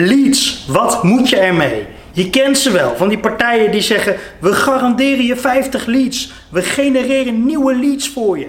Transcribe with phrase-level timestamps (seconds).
[0.00, 1.86] Leads, wat moet je ermee?
[2.12, 6.62] Je kent ze wel, van die partijen die zeggen: we garanderen je 50 leads, we
[6.62, 8.48] genereren nieuwe leads voor je.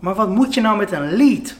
[0.00, 1.56] Maar wat moet je nou met een lead?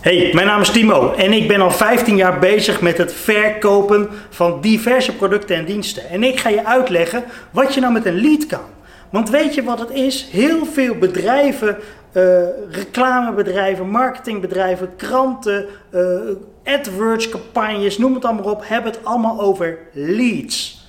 [0.00, 4.08] Hey, mijn naam is Timo en ik ben al 15 jaar bezig met het verkopen
[4.30, 6.08] van diverse producten en diensten.
[6.08, 8.74] En ik ga je uitleggen wat je nou met een lead kan.
[9.10, 10.28] Want weet je wat het is?
[10.30, 11.76] Heel veel bedrijven,
[12.12, 16.20] uh, reclamebedrijven, marketingbedrijven, kranten, uh,
[16.64, 20.88] AdWords, campagnes, noem het allemaal op, hebben het allemaal over leads.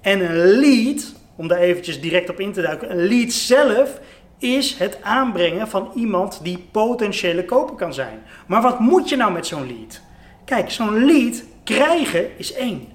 [0.00, 4.00] En een lead, om daar eventjes direct op in te duiken, een lead zelf
[4.38, 8.22] is het aanbrengen van iemand die potentiële koper kan zijn.
[8.46, 10.00] Maar wat moet je nou met zo'n lead?
[10.44, 12.88] Kijk, zo'n lead krijgen is één.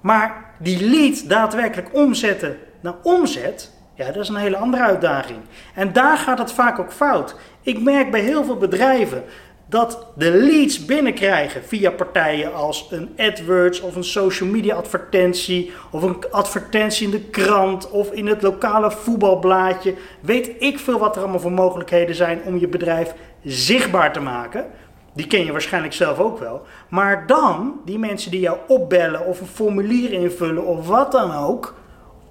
[0.00, 5.38] Maar die lead daadwerkelijk omzetten naar omzet, ja, dat is een hele andere uitdaging.
[5.74, 7.34] En daar gaat het vaak ook fout.
[7.62, 9.24] Ik merk bij heel veel bedrijven
[9.72, 16.02] dat de leads binnenkrijgen via partijen als een AdWords of een social media advertentie of
[16.02, 19.94] een advertentie in de krant of in het lokale voetbalblaadje.
[20.20, 24.66] Weet ik veel wat er allemaal voor mogelijkheden zijn om je bedrijf zichtbaar te maken.
[25.14, 26.62] Die ken je waarschijnlijk zelf ook wel.
[26.88, 31.74] Maar dan, die mensen die jou opbellen of een formulier invullen of wat dan ook,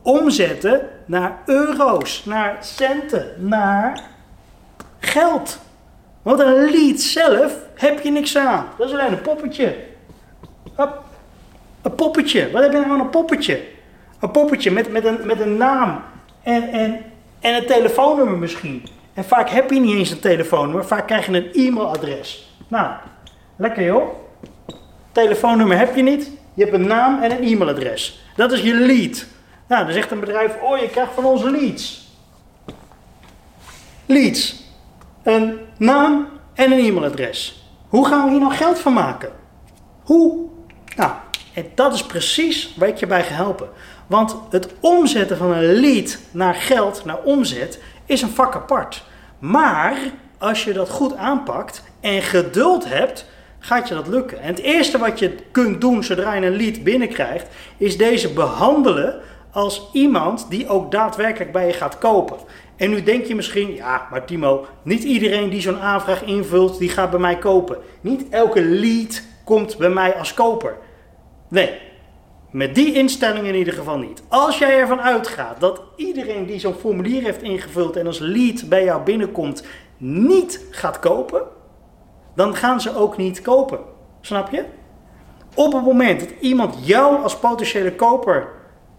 [0.01, 4.01] omzetten naar euro's, naar centen, naar
[4.99, 5.59] geld.
[6.21, 8.65] Want een lied zelf heb je niks aan.
[8.77, 9.75] Dat is alleen een poppetje.
[11.81, 12.51] Een poppetje.
[12.51, 13.61] Wat heb je nou een poppetje?
[14.19, 16.01] Een poppetje met, met, een, met een naam
[16.43, 16.99] en, en,
[17.39, 18.83] en een telefoonnummer misschien.
[19.13, 22.55] En vaak heb je niet eens een telefoonnummer, vaak krijg je een e-mailadres.
[22.67, 22.91] Nou,
[23.55, 24.09] lekker joh.
[25.11, 28.23] Telefoonnummer heb je niet, je hebt een naam en een e-mailadres.
[28.35, 29.25] Dat is je lead.
[29.71, 32.09] Nou, dan zegt een bedrijf, oh je krijgt van onze leads.
[34.05, 34.63] Leads.
[35.23, 37.65] Een naam en een e-mailadres.
[37.87, 39.31] Hoe gaan we hier nou geld van maken?
[40.03, 40.47] Hoe?
[40.95, 41.11] Nou,
[41.53, 43.69] en dat is precies waar ik je bij ga helpen.
[44.07, 49.03] Want het omzetten van een lead naar geld, naar omzet, is een vak apart.
[49.39, 49.97] Maar
[50.37, 53.25] als je dat goed aanpakt en geduld hebt,
[53.59, 54.41] gaat je dat lukken.
[54.41, 59.21] En het eerste wat je kunt doen zodra je een lead binnenkrijgt, is deze behandelen
[59.51, 62.37] als iemand die ook daadwerkelijk bij je gaat kopen.
[62.75, 66.89] En nu denk je misschien, ja, maar Timo, niet iedereen die zo'n aanvraag invult, die
[66.89, 67.77] gaat bij mij kopen.
[68.01, 70.77] Niet elke lead komt bij mij als koper.
[71.47, 71.79] Nee,
[72.51, 74.23] met die instelling in ieder geval niet.
[74.27, 78.83] Als jij ervan uitgaat dat iedereen die zo'n formulier heeft ingevuld en als lead bij
[78.83, 79.63] jou binnenkomt,
[79.97, 81.41] niet gaat kopen,
[82.35, 83.79] dan gaan ze ook niet kopen.
[84.21, 84.63] Snap je?
[85.55, 88.47] Op het moment dat iemand jou als potentiële koper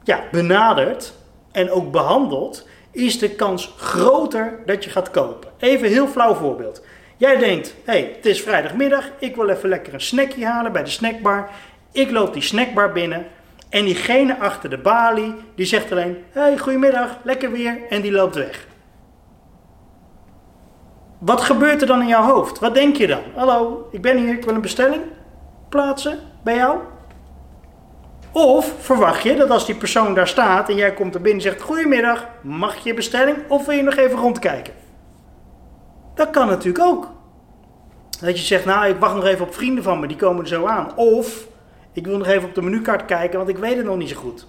[0.04, 1.12] ja, benadert
[1.52, 5.50] en ook behandelt, is de kans groter dat je gaat kopen.
[5.58, 6.84] Even een heel flauw voorbeeld.
[7.16, 10.82] Jij denkt, hé, hey, het is vrijdagmiddag, ik wil even lekker een snackje halen bij
[10.82, 11.50] de snackbar.
[11.92, 13.26] Ik loop die snackbar binnen
[13.68, 18.12] en diegene achter de balie, die zegt alleen, hé, hey, goedemiddag, lekker weer, en die
[18.12, 18.66] loopt weg.
[21.18, 22.58] Wat gebeurt er dan in jouw hoofd?
[22.58, 23.22] Wat denk je dan?
[23.34, 25.02] Hallo, ik ben hier, ik wil een bestelling
[25.68, 26.78] plaatsen bij jou.
[28.32, 31.50] Of verwacht je dat als die persoon daar staat en jij komt er binnen en
[31.50, 33.36] zegt: Goedemiddag, mag je je bestelling?
[33.48, 34.72] Of wil je nog even rondkijken?
[36.14, 37.10] Dat kan natuurlijk ook.
[38.20, 40.48] Dat je zegt: Nou, ik wacht nog even op vrienden van me, die komen er
[40.48, 40.96] zo aan.
[40.96, 41.46] Of
[41.92, 44.16] ik wil nog even op de menukaart kijken, want ik weet het nog niet zo
[44.16, 44.46] goed.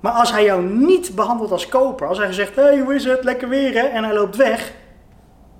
[0.00, 3.04] Maar als hij jou niet behandelt als koper, als hij zegt: Hé, hey, hoe is
[3.04, 3.24] het?
[3.24, 3.86] Lekker weer hè?
[3.86, 4.72] En hij loopt weg.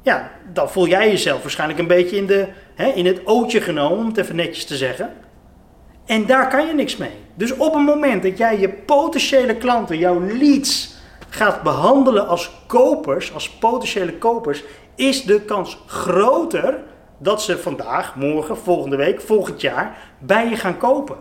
[0.02, 3.98] Ja, dan voel jij jezelf waarschijnlijk een beetje in, de, hè, in het ootje genomen,
[3.98, 5.10] om het even netjes te zeggen.
[6.06, 7.24] En daar kan je niks mee.
[7.34, 10.96] Dus op het moment dat jij je potentiële klanten, jouw leads,
[11.28, 14.64] gaat behandelen als kopers, als potentiële kopers,
[14.94, 16.82] is de kans groter
[17.18, 21.16] dat ze vandaag, morgen, volgende week, volgend jaar bij je gaan kopen.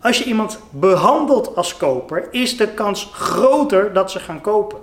[0.00, 4.78] Als je iemand behandelt als koper, is de kans groter dat ze gaan kopen.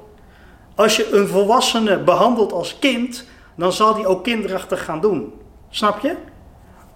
[0.75, 5.33] Als je een volwassene behandelt als kind, dan zal die ook kinderachtig gaan doen.
[5.69, 6.15] Snap je?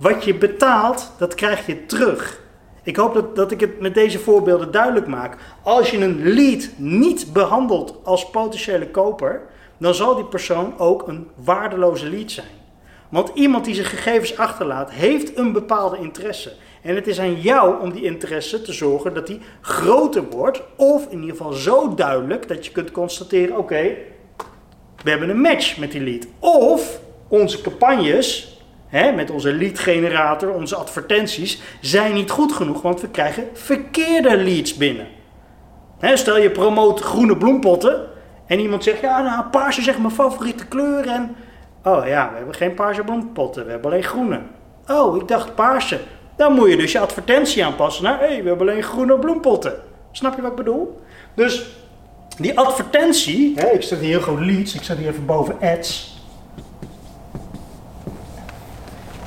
[0.01, 2.41] Wat je betaalt, dat krijg je terug.
[2.83, 5.37] Ik hoop dat, dat ik het met deze voorbeelden duidelijk maak.
[5.63, 9.41] Als je een lead niet behandelt als potentiële koper,
[9.77, 12.59] dan zal die persoon ook een waardeloze lead zijn.
[13.09, 16.53] Want iemand die zijn gegevens achterlaat, heeft een bepaalde interesse.
[16.81, 20.61] En het is aan jou om die interesse te zorgen dat die groter wordt.
[20.75, 23.95] Of in ieder geval zo duidelijk dat je kunt constateren: oké,
[25.03, 26.27] we hebben een match met die lead.
[26.39, 28.51] Of onze campagnes
[28.91, 34.37] hè, met onze lead generator, onze advertenties, zijn niet goed genoeg, want we krijgen verkeerde
[34.37, 35.07] leads binnen.
[35.99, 38.09] Hè, stel je promoot groene bloempotten
[38.45, 41.07] En iemand zegt, ja, nou, paars is echt mijn favoriete kleur.
[41.07, 41.35] En,
[41.83, 44.39] oh ja, we hebben geen paarse bloempotten, we hebben alleen groene.
[44.87, 45.99] Oh, ik dacht paarse.
[46.35, 49.73] Dan moet je dus je advertentie aanpassen naar, hé, hey, we hebben alleen groene bloempotten.
[50.11, 51.01] Snap je wat ik bedoel?
[51.35, 51.69] Dus
[52.37, 56.10] die advertentie, hè, ik zet hier heel groot leads, ik zet hier even boven ads.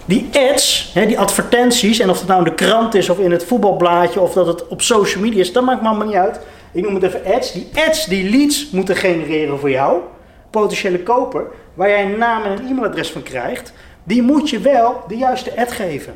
[0.04, 3.30] Die ads, hè, die advertenties, en of het nou in de krant is of in
[3.30, 6.40] het voetbalblaadje of dat het op social media is, dat maakt me allemaal niet uit.
[6.72, 7.52] Ik noem het even ads.
[7.52, 10.00] Die ads, die leads moeten genereren voor jou,
[10.50, 13.72] potentiële koper, waar jij een naam en een e-mailadres van krijgt,
[14.04, 16.14] die moet je wel de juiste ad geven.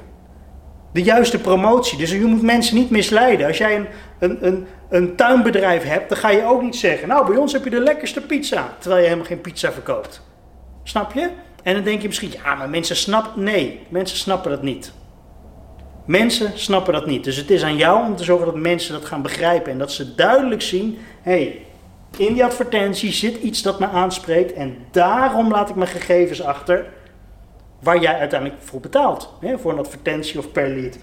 [0.92, 1.98] De juiste promotie.
[1.98, 3.46] Dus je moet mensen niet misleiden.
[3.46, 3.86] Als jij een,
[4.18, 7.64] een, een, een tuinbedrijf hebt, dan ga je ook niet zeggen: Nou, bij ons heb
[7.64, 8.68] je de lekkerste pizza.
[8.78, 10.22] Terwijl je helemaal geen pizza verkoopt.
[10.82, 11.28] Snap je?
[11.68, 13.42] En dan denk je misschien: Ja, maar mensen snappen.
[13.42, 14.92] Nee, mensen snappen dat niet.
[16.04, 17.24] Mensen snappen dat niet.
[17.24, 19.72] Dus het is aan jou om te zorgen dat mensen dat gaan begrijpen.
[19.72, 21.66] En dat ze duidelijk zien: hé, hey,
[22.26, 24.52] in die advertentie zit iets dat me aanspreekt.
[24.52, 26.86] En daarom laat ik mijn gegevens achter
[27.80, 29.32] waar jij uiteindelijk voor betaalt.
[29.40, 30.98] Hè, voor een advertentie of per lead.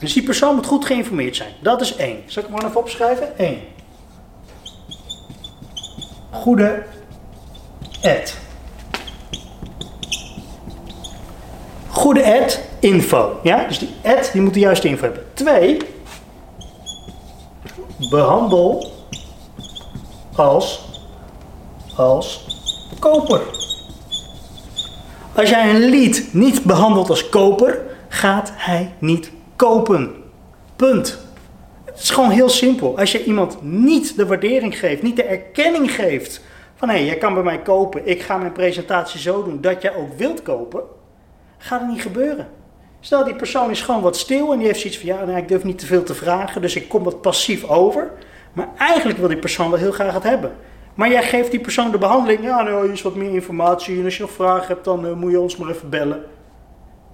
[0.00, 1.52] Dus die persoon moet goed geïnformeerd zijn.
[1.60, 2.22] Dat is één.
[2.26, 3.32] Zal ik gewoon even opschrijven?
[3.36, 3.58] Eén.
[6.30, 6.82] Goede
[8.02, 8.41] ad.
[11.92, 13.38] Goede ad, info.
[13.42, 13.64] Ja?
[13.68, 15.24] Dus die ad die moet de juiste info hebben.
[15.34, 15.76] Twee.
[18.10, 18.90] Behandel
[20.36, 20.84] als,
[21.96, 22.46] als
[22.98, 23.40] koper.
[25.34, 30.14] Als jij een lead niet behandelt als koper, gaat hij niet kopen.
[30.76, 31.18] Punt.
[31.84, 32.98] Het is gewoon heel simpel.
[32.98, 36.40] Als je iemand niet de waardering geeft, niet de erkenning geeft
[36.74, 39.82] van hé, hey, jij kan bij mij kopen, ik ga mijn presentatie zo doen dat
[39.82, 40.82] jij ook wilt kopen,
[41.62, 42.48] gaat het niet gebeuren.
[43.00, 45.48] Stel die persoon is gewoon wat stil en die heeft zoiets van ja, nou, ik
[45.48, 48.10] durf niet te veel te vragen, dus ik kom wat passief over.
[48.52, 50.52] Maar eigenlijk wil die persoon wel heel graag het hebben.
[50.94, 52.42] Maar jij geeft die persoon de behandeling.
[52.42, 53.98] Ja, nou, hier is wat meer informatie.
[53.98, 56.24] En als je nog vragen hebt, dan uh, moet je ons maar even bellen.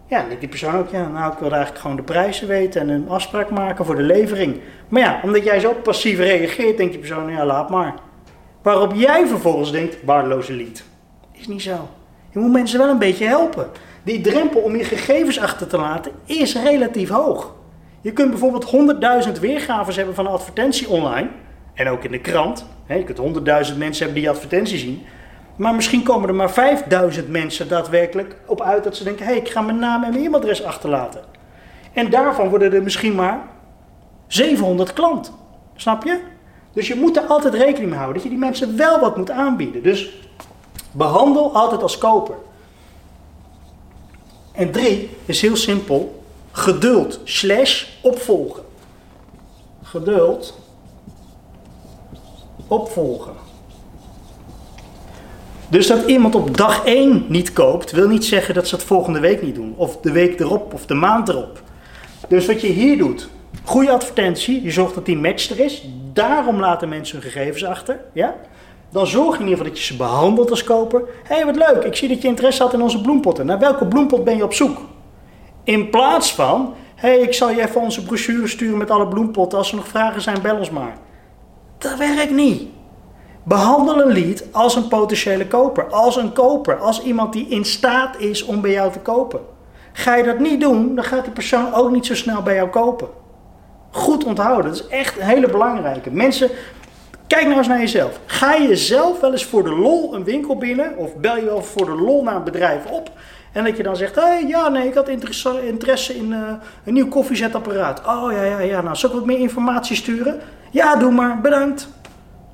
[0.07, 2.81] Ja, dan denkt die persoon ook, ja, nou, ik wil eigenlijk gewoon de prijzen weten
[2.81, 4.61] en een afspraak maken voor de levering.
[4.89, 7.95] Maar ja, omdat jij zo passief reageert, denkt die persoon, ja, laat maar.
[8.63, 10.85] Waarop jij vervolgens denkt, waardeloze lied.
[11.33, 11.89] Is niet zo.
[12.31, 13.71] Je moet mensen wel een beetje helpen.
[14.09, 17.55] Die drempel om je gegevens achter te laten is relatief hoog.
[18.01, 18.95] Je kunt bijvoorbeeld
[19.27, 21.29] 100.000 weergaves hebben van een advertentie online.
[21.75, 22.67] En ook in de krant.
[22.87, 23.19] je kunt
[23.71, 25.03] 100.000 mensen hebben die advertentie zien.
[25.57, 29.41] Maar misschien komen er maar 5000 mensen daadwerkelijk op uit dat ze denken: hé, hey,
[29.41, 31.21] ik ga mijn naam en mijn e-mailadres achterlaten.
[31.93, 33.41] En daarvan worden er misschien maar
[34.27, 35.33] 700 klant.
[35.77, 36.21] Snap je?
[36.73, 39.31] Dus je moet er altijd rekening mee houden dat je die mensen wel wat moet
[39.31, 39.83] aanbieden.
[39.83, 40.13] Dus
[40.93, 42.35] behandel altijd als koper.
[44.59, 46.23] En drie is heel simpel:
[46.53, 48.63] geduld slash opvolgen.
[49.83, 50.59] Geduld
[52.67, 53.33] opvolgen.
[55.69, 59.21] Dus dat iemand op dag 1 niet koopt, wil niet zeggen dat ze het volgende
[59.21, 59.75] week niet doen.
[59.77, 61.63] Of de week erop, of de maand erop.
[62.29, 63.29] Dus wat je hier doet,
[63.65, 65.89] goede advertentie, je zorgt dat die match er is.
[66.13, 68.01] Daarom laten mensen hun gegevens achter.
[68.13, 68.37] Ja?
[68.91, 71.03] Dan zorg je in ieder geval dat je ze behandelt als koper.
[71.25, 73.47] Hé, hey, wat leuk, ik zie dat je interesse had in onze bloempotten.
[73.47, 74.79] Naar welke bloempot ben je op zoek?
[75.65, 79.59] In plaats van, hé, hey, ik zal je even onze brochure sturen met alle bloempotten.
[79.59, 80.97] Als er nog vragen zijn, bel ons maar.
[81.79, 82.63] Dat werkt niet.
[83.43, 88.19] Behandel een lead als een potentiële koper, als een koper, als iemand die in staat
[88.19, 89.41] is om bij jou te kopen.
[89.93, 92.69] Ga je dat niet doen, dan gaat die persoon ook niet zo snel bij jou
[92.69, 93.09] kopen.
[93.91, 96.11] Goed onthouden, dat is echt een hele belangrijke.
[96.11, 96.51] Mensen,
[97.29, 98.21] kijk nou eens naar jezelf.
[98.27, 101.63] Ga je zelf wel eens voor de lol een winkel binnen, of bel je wel
[101.63, 103.11] voor de lol naar een bedrijf op,
[103.53, 106.39] en dat je dan zegt, hey, ja, nee, ik had interesse in uh,
[106.85, 108.07] een nieuw koffiezetapparaat.
[108.07, 110.41] Oh, ja, ja, ja, nou, zal ik wat meer informatie sturen?
[110.71, 111.89] Ja, doe maar, bedankt.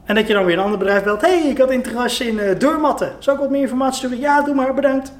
[0.04, 1.20] En dat je dan weer een ander bedrijf belt.
[1.20, 3.12] Hey, ik had interesse in uh, deurmatten.
[3.18, 4.18] Zou ik wat meer informatie sturen?
[4.18, 5.12] Ja, doe maar, bedankt.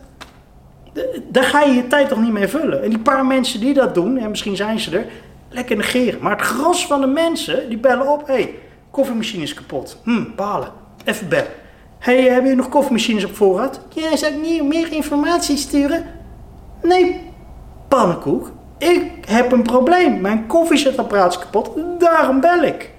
[1.28, 2.82] daar ga je je tijd toch niet mee vullen.
[2.82, 5.06] En die paar mensen die dat doen, en misschien zijn ze er,
[5.48, 6.20] lekker negeren.
[6.20, 8.26] Maar het gros van de mensen, die bellen op.
[8.26, 8.54] Hey,
[8.94, 9.96] koffiemachine is kapot.
[10.02, 10.68] Hm, balen.
[11.04, 11.52] Even bellen.
[11.98, 13.80] Hey, hebben jullie nog koffiemachines op voorraad?
[13.88, 16.06] Ja, zou niet meer informatie sturen?
[16.82, 17.20] Nee,
[17.88, 18.50] pannenkoek.
[18.78, 20.20] Ik heb een probleem.
[20.20, 21.70] Mijn koffiezetapparaat is kapot.
[21.98, 22.90] Daarom bel ik.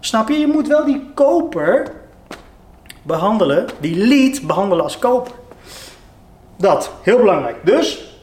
[0.00, 0.38] Snap je?
[0.38, 1.92] Je moet wel die koper
[3.02, 5.32] behandelen, die lead behandelen als koper.
[6.56, 7.56] Dat, heel belangrijk.
[7.64, 8.14] Dus,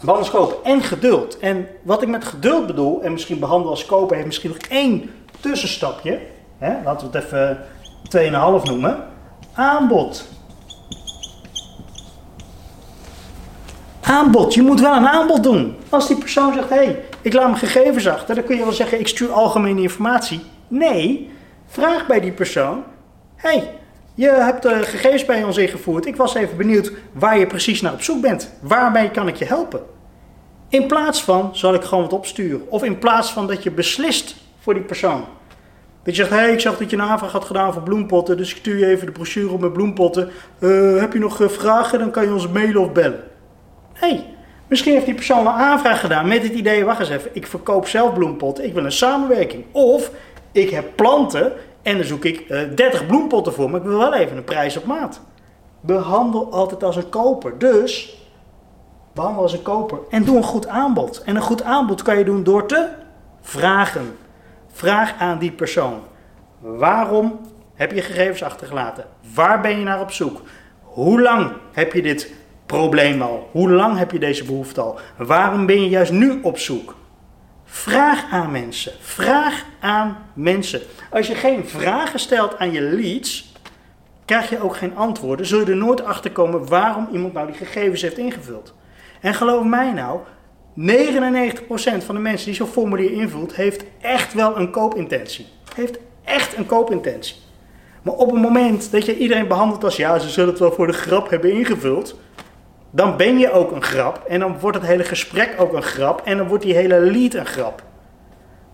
[0.00, 1.38] behandel als koper en geduld.
[1.38, 5.10] En wat ik met geduld bedoel, en misschien behandelen als koper, heeft misschien nog één
[5.40, 6.20] tussenstapje.
[6.58, 6.82] Hè?
[6.84, 7.58] Laten we het even
[8.60, 9.04] 2,5 noemen.
[9.54, 10.28] Aanbod.
[14.00, 14.54] Aanbod.
[14.54, 15.76] Je moet wel een aanbod doen.
[15.88, 18.72] Als die persoon zegt, hé, hey, ik laat mijn gegevens achter, dan kun je wel
[18.72, 20.40] zeggen, ik stuur algemene informatie.
[20.68, 21.30] Nee,
[21.66, 22.84] vraag bij die persoon,
[23.36, 23.74] hey,
[24.14, 26.06] je hebt de gegevens bij ons ingevoerd.
[26.06, 28.52] Ik was even benieuwd waar je precies naar op zoek bent.
[28.60, 29.80] Waarmee kan ik je helpen?
[30.68, 32.70] In plaats van zal ik gewoon wat opsturen.
[32.70, 34.36] Of in plaats van dat je beslist
[34.66, 35.24] voor die persoon.
[36.02, 38.36] Dat je zegt, hé, hey, ik zag dat je een aanvraag had gedaan voor bloempotten,
[38.36, 40.30] dus ik stuur je even de brochure op met bloempotten.
[40.58, 43.22] Uh, heb je nog uh, vragen, dan kan je ons mailen of bellen.
[44.00, 44.24] Nee,
[44.66, 47.86] misschien heeft die persoon een aanvraag gedaan met het idee, wacht eens even, ik verkoop
[47.86, 49.64] zelf bloempotten, ik wil een samenwerking.
[49.72, 50.10] Of
[50.52, 54.14] ik heb planten en dan zoek ik uh, 30 bloempotten voor, maar ik wil wel
[54.14, 55.20] even een prijs op maat.
[55.80, 57.58] Behandel altijd als een koper.
[57.58, 58.22] Dus
[59.12, 61.22] behandel als een koper en doe een goed aanbod.
[61.24, 62.88] En een goed aanbod kan je doen door te
[63.40, 64.16] vragen.
[64.76, 66.00] Vraag aan die persoon:
[66.58, 67.40] waarom
[67.74, 69.04] heb je gegevens achtergelaten?
[69.34, 70.42] Waar ben je naar op zoek?
[70.80, 72.32] Hoe lang heb je dit
[72.66, 73.48] probleem al?
[73.52, 74.98] Hoe lang heb je deze behoefte al?
[75.16, 76.96] Waarom ben je juist nu op zoek?
[77.64, 78.92] Vraag aan mensen.
[79.00, 80.80] Vraag aan mensen.
[81.10, 83.52] Als je geen vragen stelt aan je leads,
[84.24, 85.46] krijg je ook geen antwoorden.
[85.46, 88.74] Zul je er nooit achter komen waarom iemand nou die gegevens heeft ingevuld.
[89.20, 90.20] En geloof mij nou,
[90.80, 95.46] 99% van de mensen die zo'n formulier invult, heeft echt wel een koopintentie.
[95.74, 97.36] Heeft echt een koopintentie.
[98.02, 100.86] Maar op het moment dat je iedereen behandelt als ja, ze zullen het wel voor
[100.86, 102.16] de grap hebben ingevuld,
[102.90, 104.24] dan ben je ook een grap.
[104.28, 106.20] En dan wordt het hele gesprek ook een grap.
[106.24, 107.82] En dan wordt die hele lead een grap.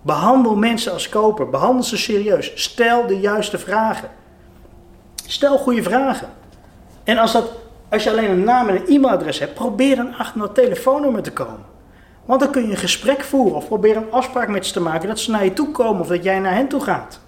[0.02, 1.48] Behandel mensen als koper.
[1.48, 2.52] Behandel ze serieus.
[2.54, 4.08] Stel de juiste vragen.
[5.26, 6.28] Stel goede vragen.
[7.04, 7.52] En als, dat,
[7.88, 11.32] als je alleen een naam en een e-mailadres hebt, probeer dan achter dat telefoonnummer te
[11.32, 11.71] komen.
[12.24, 15.08] Want dan kun je een gesprek voeren of probeer een afspraak met ze te maken
[15.08, 17.20] dat ze naar je toe komen of dat jij naar hen toe gaat.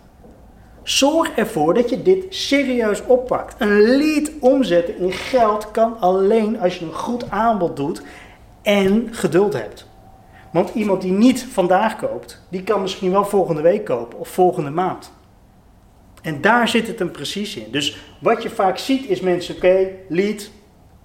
[0.82, 3.54] Zorg ervoor dat je dit serieus oppakt.
[3.58, 8.02] Een lead omzetten in geld kan alleen als je een goed aanbod doet
[8.62, 9.86] en geduld hebt.
[10.52, 14.70] Want iemand die niet vandaag koopt, die kan misschien wel volgende week kopen of volgende
[14.70, 15.12] maand.
[16.22, 17.70] En daar zit het hem precies in.
[17.70, 20.50] Dus wat je vaak ziet is mensen, oké, lead,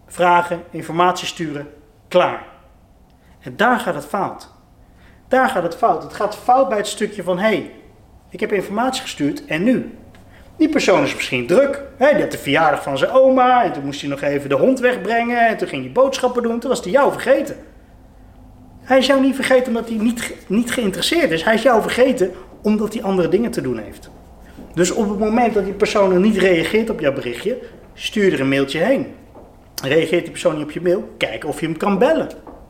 [0.08, 1.68] vragen, informatie sturen,
[2.08, 2.59] klaar.
[3.40, 4.50] En daar gaat het fout.
[5.28, 6.04] Daar gaat het fout.
[6.04, 7.72] Het gaat fout bij het stukje van, hé, hey,
[8.30, 9.98] ik heb informatie gestuurd en nu?
[10.58, 11.84] Die persoon is misschien druk.
[11.98, 12.16] Hè?
[12.16, 15.48] Die de verjaardag van zijn oma en toen moest hij nog even de hond wegbrengen
[15.48, 16.60] en toen ging hij boodschappen doen.
[16.60, 17.56] Toen was hij jou vergeten.
[18.80, 21.44] Hij is jou niet vergeten omdat hij niet, niet geïnteresseerd is.
[21.44, 22.32] Hij is jou vergeten
[22.62, 24.10] omdat hij andere dingen te doen heeft.
[24.74, 27.58] Dus op het moment dat die persoon niet reageert op jouw berichtje,
[27.94, 29.08] stuur er een mailtje heen.
[29.84, 32.30] Reageert die persoon niet op je mail, kijk of je hem kan bellen.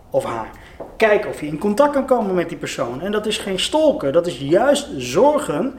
[0.10, 0.50] Of haar.
[0.98, 3.02] Kijk of je in contact kan komen met die persoon.
[3.02, 5.74] En dat is geen stalken, dat is juist zorgen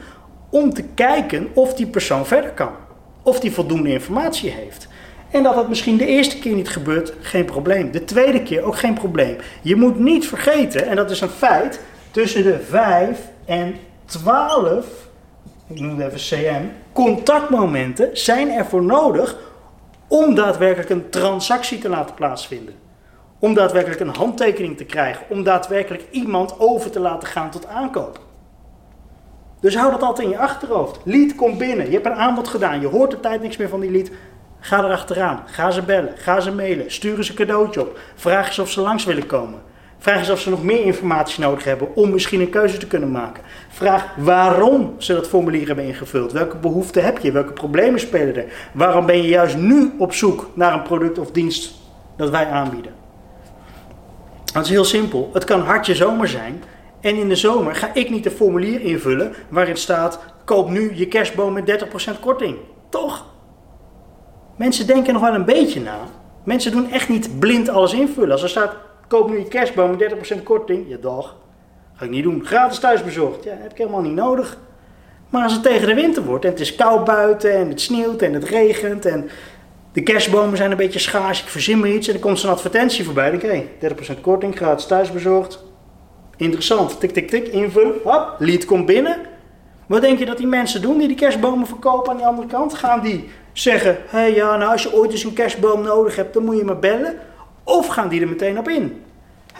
[0.51, 2.73] om te kijken of die persoon verder kan.
[3.23, 4.89] Of die voldoende informatie heeft.
[5.31, 7.91] En dat dat misschien de eerste keer niet gebeurt, geen probleem.
[7.91, 9.37] De tweede keer ook geen probleem.
[9.63, 14.87] Je moet niet vergeten, en dat is een feit, tussen de 5 en 12,
[15.67, 19.37] ik noem het even CM, contactmomenten zijn ervoor nodig
[20.09, 22.75] om daadwerkelijk een transactie te laten plaatsvinden.
[23.41, 25.27] Om daadwerkelijk een handtekening te krijgen.
[25.29, 28.21] Om daadwerkelijk iemand over te laten gaan tot aankoop.
[29.61, 31.01] Dus hou dat altijd in je achterhoofd.
[31.05, 31.87] Lead komt binnen.
[31.87, 32.81] Je hebt een aanbod gedaan.
[32.81, 34.11] Je hoort de tijd niks meer van die lead.
[34.61, 35.43] Ga erachteraan.
[35.47, 36.13] Ga ze bellen.
[36.17, 36.93] Ga ze mailen.
[36.93, 37.99] Stuur ze een cadeautje op.
[38.15, 39.59] Vraag ze of ze langs willen komen.
[39.99, 43.11] Vraag ze of ze nog meer informatie nodig hebben om misschien een keuze te kunnen
[43.11, 43.43] maken.
[43.69, 46.33] Vraag waarom ze dat formulier hebben ingevuld.
[46.33, 47.33] Welke behoeften heb je?
[47.33, 48.53] Welke problemen spelen er?
[48.73, 51.75] Waarom ben je juist nu op zoek naar een product of dienst
[52.17, 53.00] dat wij aanbieden?
[54.53, 55.31] Dat is heel simpel.
[55.33, 56.63] Het kan hartje zomer zijn.
[57.01, 61.09] En in de zomer ga ik niet een formulier invullen waarin staat: koop nu je
[61.09, 61.85] kerstboom met
[62.17, 62.57] 30% korting.
[62.89, 63.27] Toch?
[64.57, 65.99] Mensen denken nog wel een beetje na.
[66.45, 68.33] Mensen doen echt niet blind alles invullen.
[68.33, 68.77] Als er staat:
[69.09, 70.89] koop nu je kerstboom met 30% korting.
[70.89, 71.37] Ja, dag.
[71.95, 72.47] Ga ik niet doen.
[72.47, 73.45] Gratis thuisbezorgd.
[73.45, 74.59] Ja, heb ik helemaal niet nodig.
[75.31, 78.23] Maar als het tegen de winter wordt en het is koud buiten en het sneeuwt
[78.23, 79.31] en het regent en
[79.93, 83.05] de kerstbomen zijn een beetje schaars, ik verzin me iets en er komt zo'n advertentie
[83.05, 83.31] voorbij.
[83.31, 85.65] Dan denk ik, 30% korting, gratis thuisbezorgd.
[86.37, 89.17] Interessant, tik, tik, tik, invul, hop, lead komt binnen.
[89.87, 92.75] Wat denk je dat die mensen doen die die kerstbomen verkopen aan die andere kant?
[92.75, 96.45] Gaan die zeggen, hey, ja, nou als je ooit eens een kerstboom nodig hebt, dan
[96.45, 97.15] moet je maar bellen.
[97.65, 99.03] Of gaan die er meteen op in?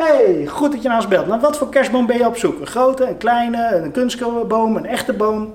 [0.05, 1.27] hey, goed dat je naar ons belt.
[1.27, 2.61] Nou, wat voor kerstboom ben je op zoek?
[2.61, 5.53] Een grote, een kleine, een kunstboom, een echte boom?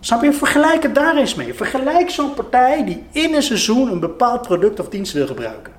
[0.00, 0.32] Snap je?
[0.32, 1.54] Vergelijk het daar eens mee.
[1.54, 5.72] Vergelijk zo'n partij die in een seizoen een bepaald product of dienst wil gebruiken.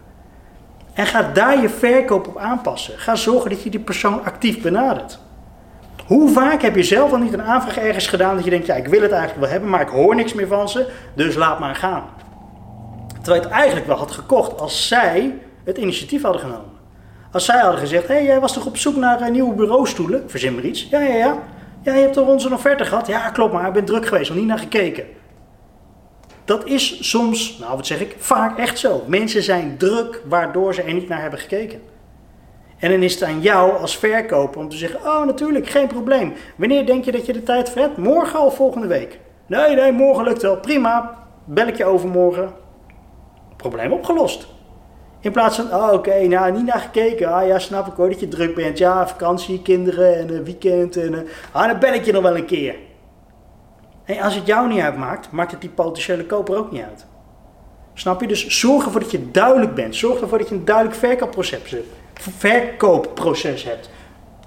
[0.93, 2.99] En ga daar je verkoop op aanpassen.
[2.99, 5.19] Ga zorgen dat je die persoon actief benadert.
[6.05, 8.75] Hoe vaak heb je zelf al niet een aanvraag ergens gedaan dat je denkt, ja,
[8.75, 11.59] ik wil het eigenlijk wel hebben, maar ik hoor niks meer van ze, dus laat
[11.59, 12.03] maar gaan.
[13.21, 16.79] Terwijl je het eigenlijk wel had gekocht als zij het initiatief hadden genomen.
[17.31, 20.23] Als zij hadden gezegd, hé, hey, jij was toch op zoek naar een nieuwe bureaustoelen?
[20.27, 20.87] Verzin maar iets.
[20.89, 21.37] Ja, ja, ja.
[21.81, 23.07] Ja, je hebt toch onze offerte gehad?
[23.07, 25.05] Ja, klopt, maar ik ben druk geweest, nog niet naar gekeken.
[26.45, 29.03] dat is soms, nou wat zeg ik, vaak echt zo.
[29.07, 31.81] Mensen zijn druk waardoor ze er niet naar hebben gekeken.
[32.77, 36.33] En dan is het aan jou als verkoper om te zeggen: Oh, natuurlijk, geen probleem.
[36.55, 37.97] Wanneer denk je dat je de tijd hebt?
[37.97, 39.19] Morgen of volgende week?
[39.45, 40.57] Nee, nee, morgen lukt wel.
[40.57, 41.17] Prima.
[41.45, 42.53] Bel ik je overmorgen.
[43.57, 44.47] Probleem opgelost.
[45.21, 47.33] In plaats van, oh oké, nou niet naar gekeken.
[47.33, 48.77] Ah ja, snap ik hoor dat je druk bent.
[48.77, 50.97] Ja, vakantie, kinderen en een weekend.
[50.97, 51.19] En, uh,
[51.51, 52.75] ah, dan bel ik je nog wel een keer.
[54.05, 57.05] En als het jou niet uitmaakt, maakt het die potentiële koper ook niet uit.
[57.93, 58.27] Snap je?
[58.27, 59.95] Dus zorg ervoor dat je duidelijk bent.
[59.95, 61.85] Zorg ervoor dat je een duidelijk verkoopproces hebt.
[62.13, 63.89] Verkoopproces hebt.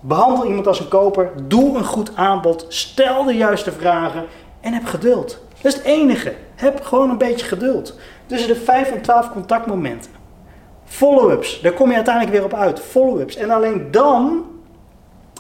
[0.00, 1.30] Behandel iemand als een koper.
[1.48, 2.66] Doe een goed aanbod.
[2.68, 4.24] Stel de juiste vragen.
[4.60, 5.42] En heb geduld.
[5.62, 6.34] Dat is het enige.
[6.54, 7.98] Heb gewoon een beetje geduld.
[8.26, 10.10] Tussen de 5 en 12 contactmomenten.
[10.94, 12.80] Follow-ups, daar kom je uiteindelijk weer op uit.
[12.80, 13.36] Follow-ups.
[13.36, 14.44] En alleen dan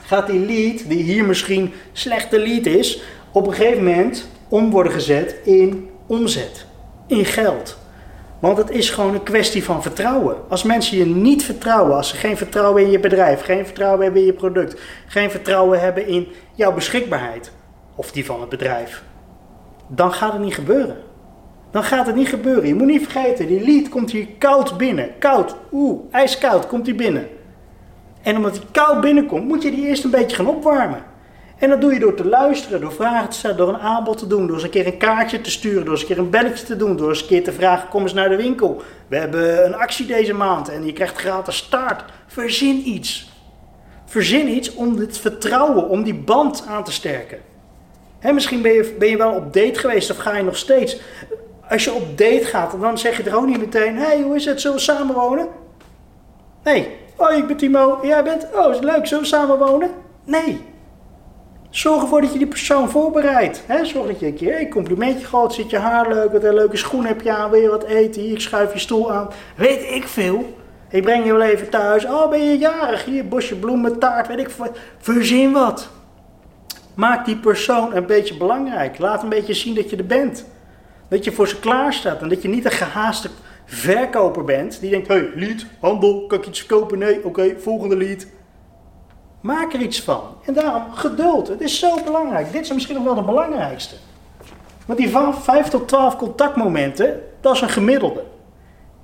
[0.02, 4.92] gaat die lead, die hier misschien slechte lead is, op een gegeven moment om worden
[4.92, 6.66] gezet in omzet,
[7.06, 7.78] in geld.
[8.38, 10.36] Want het is gewoon een kwestie van vertrouwen.
[10.48, 14.20] Als mensen je niet vertrouwen, als ze geen vertrouwen in je bedrijf, geen vertrouwen hebben
[14.20, 17.52] in je product, geen vertrouwen hebben in jouw beschikbaarheid
[17.94, 19.02] of die van het bedrijf,
[19.86, 21.03] dan gaat het niet gebeuren
[21.74, 22.66] dan gaat het niet gebeuren.
[22.66, 25.10] Je moet niet vergeten, die lead komt hier koud binnen.
[25.18, 27.28] Koud, oeh, ijskoud komt hij binnen.
[28.22, 31.04] En omdat hij koud binnenkomt, moet je die eerst een beetje gaan opwarmen.
[31.58, 34.26] En dat doe je door te luisteren, door vragen te stellen, door een aanbod te
[34.26, 36.64] doen, door eens een keer een kaartje te sturen, door eens een keer een belletje
[36.64, 38.82] te doen, door eens een keer te vragen: kom eens naar de winkel.
[39.08, 42.04] We hebben een actie deze maand en je krijgt gratis start.
[42.26, 43.32] Verzin iets.
[44.04, 47.38] Verzin iets om het vertrouwen, om die band aan te sterken.
[48.18, 51.00] He, misschien ben je, ben je wel op date geweest of ga je nog steeds
[51.68, 54.44] als je op date gaat, dan zeg je er ook niet meteen: hey, hoe is
[54.44, 54.60] het?
[54.60, 55.48] Zullen we samenwonen?
[56.64, 56.96] Nee.
[57.16, 57.98] Oh, ik ben Timo.
[58.02, 58.46] Jij bent?
[58.54, 59.06] Oh, is leuk?
[59.06, 59.90] Zullen we samenwonen?
[60.24, 60.60] Nee.
[61.70, 63.62] Zorg ervoor dat je die persoon voorbereidt.
[63.82, 65.52] Zorg dat je een keer een complimentje gooit.
[65.52, 66.32] Zit je haar leuk?
[66.32, 67.50] Wat een leuke schoen heb je aan?
[67.50, 68.22] Wil je wat eten?
[68.22, 69.28] Hier, ik schuif je stoel aan.
[69.56, 70.56] Weet ik veel.
[70.88, 72.04] Ik breng je wel even thuis.
[72.04, 73.04] Oh, ben je jarig?
[73.04, 74.72] Hier, bosje bloemen, taart, weet ik veel.
[74.98, 75.88] Verzin wat.
[76.94, 78.98] Maak die persoon een beetje belangrijk.
[78.98, 80.44] Laat een beetje zien dat je er bent.
[81.14, 83.28] Dat je voor ze klaar staat en dat je niet een gehaaste
[83.64, 86.98] verkoper bent die denkt: hey, lead, handel, kan ik iets verkopen?
[86.98, 88.26] Nee, oké, volgende lead.
[89.40, 90.22] Maak er iets van.
[90.44, 91.48] En daarom geduld.
[91.48, 92.52] Het is zo belangrijk.
[92.52, 93.94] Dit is misschien nog wel de belangrijkste.
[94.86, 98.24] Want die van 5 tot 12 contactmomenten, dat is een gemiddelde.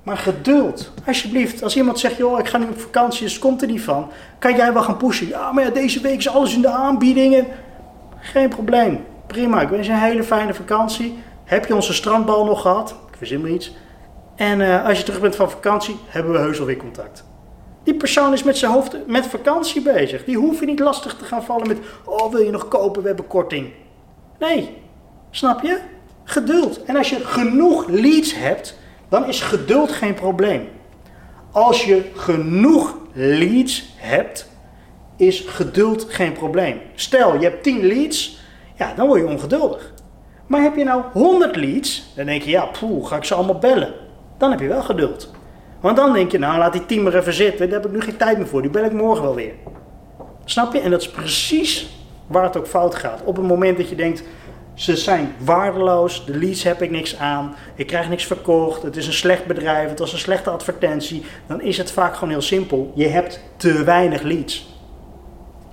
[0.03, 1.63] Maar geduld, alsjeblieft.
[1.63, 4.09] Als iemand zegt, joh, ik ga nu op vakantie, dus komt er niet van.
[4.39, 5.27] Kan jij wel gaan pushen?
[5.27, 7.47] Ja, maar ja, deze week is alles in de aanbiedingen.
[8.19, 9.05] Geen probleem.
[9.27, 11.19] Prima, ik wens je een hele fijne vakantie.
[11.51, 12.89] Heb je onze strandbal nog gehad?
[12.89, 13.71] Ik verzin me iets.
[14.35, 17.23] En uh, als je terug bent van vakantie, hebben we heus alweer contact.
[17.83, 20.23] Die persoon is met zijn hoofd met vakantie bezig.
[20.23, 23.01] Die hoef je niet lastig te gaan vallen met: Oh, wil je nog kopen?
[23.01, 23.73] We hebben korting.
[24.39, 24.77] Nee,
[25.31, 25.79] snap je?
[26.23, 26.83] Geduld.
[26.83, 28.77] En als je genoeg leads hebt,
[29.09, 30.69] dan is geduld geen probleem.
[31.51, 34.49] Als je genoeg leads hebt,
[35.17, 36.81] is geduld geen probleem.
[36.95, 38.39] Stel, je hebt 10 leads,
[38.75, 39.93] ja, dan word je ongeduldig.
[40.51, 43.59] Maar heb je nou 100 leads, dan denk je, ja, poeh, ga ik ze allemaal
[43.59, 43.93] bellen.
[44.37, 45.31] Dan heb je wel geduld.
[45.79, 48.17] Want dan denk je, nou laat die team even zitten, daar heb ik nu geen
[48.17, 49.53] tijd meer voor, die bel ik morgen wel weer.
[50.45, 50.79] Snap je?
[50.79, 51.89] En dat is precies
[52.27, 53.21] waar het ook fout gaat.
[53.23, 54.23] Op het moment dat je denkt,
[54.73, 59.07] ze zijn waardeloos, de leads heb ik niks aan, ik krijg niks verkocht, het is
[59.07, 62.91] een slecht bedrijf, het was een slechte advertentie, dan is het vaak gewoon heel simpel.
[62.95, 64.70] Je hebt te weinig leads.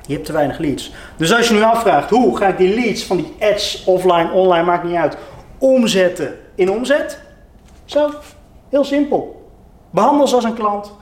[0.08, 0.92] Je hebt te weinig leads.
[1.16, 4.64] Dus als je nu afvraagt, hoe ga ik die leads van die ads, offline, online,
[4.64, 5.16] maakt niet uit,
[5.58, 7.20] omzetten in omzet?
[7.84, 8.10] Zo,
[8.68, 9.50] heel simpel.
[9.90, 10.92] Behandel ze als een klant.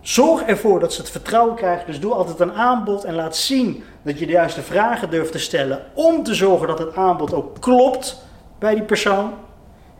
[0.00, 1.86] Zorg ervoor dat ze het vertrouwen krijgen.
[1.86, 5.38] Dus doe altijd een aanbod en laat zien dat je de juiste vragen durft te
[5.38, 5.80] stellen.
[5.94, 8.22] Om te zorgen dat het aanbod ook klopt
[8.58, 9.32] bij die persoon.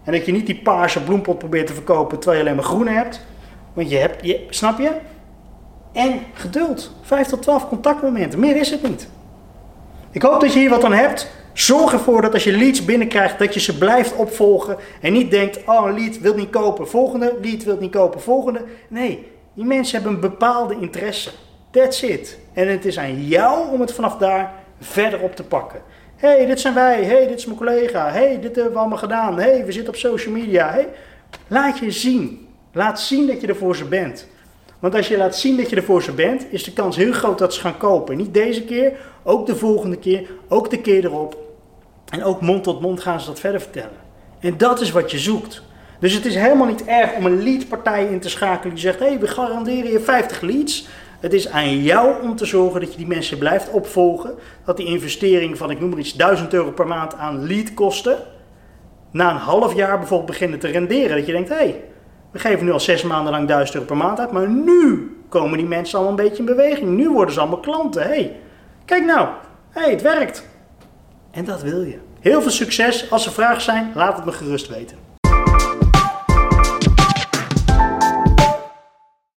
[0.04, 2.90] En dat je niet die paarse bloempot probeert te verkopen terwijl je alleen maar groene
[2.90, 3.20] hebt.
[3.72, 4.90] Want je hebt, je, snap je?
[5.96, 6.90] En geduld.
[7.02, 9.08] 5 tot 12 contactmomenten, meer is het niet.
[10.10, 11.30] Ik hoop dat je hier wat aan hebt.
[11.52, 14.76] Zorg ervoor dat als je leads binnenkrijgt, dat je ze blijft opvolgen.
[15.00, 18.64] En niet denkt, oh een lead wil niet kopen, volgende, lead wil niet kopen, volgende.
[18.88, 21.30] Nee, die mensen hebben een bepaalde interesse.
[21.70, 22.38] That's it.
[22.52, 25.80] En het is aan jou om het vanaf daar verder op te pakken.
[26.16, 27.04] hey, dit zijn wij.
[27.04, 28.10] hey, dit is mijn collega.
[28.10, 29.38] hey, dit hebben we allemaal gedaan.
[29.38, 30.70] hey, we zitten op social media.
[30.70, 30.88] hey,
[31.48, 32.48] laat je zien.
[32.72, 34.26] Laat zien dat je er voor ze bent.
[34.78, 37.12] Want als je laat zien dat je er voor ze bent, is de kans heel
[37.12, 38.16] groot dat ze gaan kopen.
[38.16, 41.36] Niet deze keer, ook de volgende keer, ook de keer erop.
[42.10, 44.04] En ook mond tot mond gaan ze dat verder vertellen.
[44.40, 45.62] En dat is wat je zoekt.
[46.00, 49.06] Dus het is helemaal niet erg om een leadpartij in te schakelen die zegt: hé,
[49.06, 50.88] hey, we garanderen je 50 leads.
[51.20, 54.34] Het is aan jou om te zorgen dat je die mensen blijft opvolgen.
[54.64, 58.16] Dat die investering van, ik noem maar iets, 1000 euro per maand aan leadkosten
[59.10, 61.16] na een half jaar bijvoorbeeld beginnen te renderen.
[61.16, 61.82] Dat je denkt, hé, hey,
[62.36, 65.58] we geven nu al zes maanden lang 1000 euro per maand uit, maar nu komen
[65.58, 66.88] die mensen allemaal een beetje in beweging.
[66.88, 68.02] Nu worden ze allemaal klanten.
[68.02, 68.36] Hé, hey,
[68.84, 69.28] kijk nou,
[69.70, 70.44] hey, het werkt.
[71.30, 71.98] En dat wil je.
[72.20, 73.10] Heel veel succes.
[73.10, 75.05] Als er vragen zijn, laat het me gerust weten.